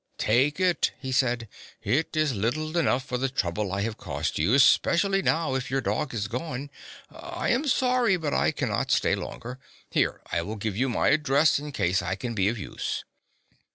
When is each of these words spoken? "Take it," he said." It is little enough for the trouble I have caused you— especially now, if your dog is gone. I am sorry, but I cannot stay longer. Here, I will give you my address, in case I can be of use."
"Take 0.17 0.59
it," 0.59 0.93
he 0.99 1.11
said." 1.11 1.47
It 1.99 2.15
is 2.17 2.33
little 2.33 2.75
enough 2.75 3.05
for 3.05 3.19
the 3.19 3.29
trouble 3.29 3.71
I 3.71 3.81
have 3.81 3.99
caused 3.99 4.39
you— 4.39 4.51
especially 4.55 5.21
now, 5.21 5.53
if 5.53 5.69
your 5.69 5.79
dog 5.79 6.15
is 6.15 6.27
gone. 6.27 6.71
I 7.11 7.49
am 7.49 7.67
sorry, 7.67 8.17
but 8.17 8.33
I 8.33 8.49
cannot 8.49 8.89
stay 8.89 9.13
longer. 9.13 9.59
Here, 9.91 10.21
I 10.31 10.41
will 10.41 10.55
give 10.55 10.75
you 10.75 10.89
my 10.89 11.09
address, 11.09 11.59
in 11.59 11.71
case 11.71 12.01
I 12.01 12.15
can 12.15 12.33
be 12.33 12.47
of 12.47 12.57
use." 12.57 13.03